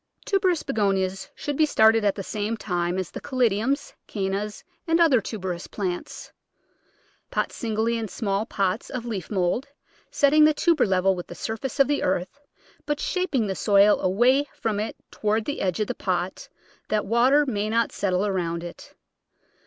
Tuberous 0.25 0.63
Begonias 0.63 1.29
should 1.35 1.55
be 1.55 1.67
started 1.67 2.03
at 2.03 2.15
the 2.15 2.23
same 2.23 2.57
time 2.57 2.97
as 2.97 3.11
the 3.11 3.21
Caladiums, 3.21 3.93
Cannas, 4.07 4.63
and 4.87 4.99
other 4.99 5.21
tuberous 5.21 5.67
plants. 5.67 6.31
Pot 7.29 7.51
singly 7.51 7.99
in 7.99 8.07
small 8.07 8.47
pots 8.47 8.89
of 8.89 9.05
leaf 9.05 9.29
mould, 9.29 9.67
set 10.09 10.31
ting 10.31 10.43
the 10.43 10.55
tuber 10.55 10.87
level 10.87 11.13
with 11.15 11.27
the 11.27 11.35
surface 11.35 11.79
of 11.79 11.87
the 11.87 12.01
earth, 12.01 12.39
but 12.87 12.99
shaping 12.99 13.45
the 13.45 13.53
soil 13.53 13.99
away 13.99 14.47
from 14.59 14.79
it 14.79 14.95
toward 15.11 15.45
the 15.45 15.61
edge 15.61 15.79
of 15.79 15.85
the 15.85 15.93
pot 15.93 16.49
that 16.89 17.05
water 17.05 17.45
may 17.45 17.69
not 17.69 17.91
settle 17.91 18.25
around 18.25 18.63
it. 18.63 18.95